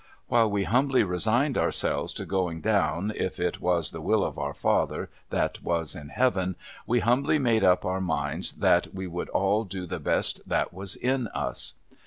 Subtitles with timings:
[0.29, 4.55] While we humbly resigned ourselves to going down, if it was the will of Our
[4.55, 6.55] Father that was in Heaven,
[6.87, 10.95] we humbly made up our minds, that we would all do the best that was
[10.95, 11.75] in us.